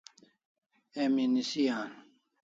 [1.01, 1.91] Emi nisi an